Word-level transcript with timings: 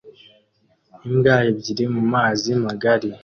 Imbwa 1.07 1.35
ebyiri 1.49 1.85
mumazi 1.95 2.51
magari 2.65 3.09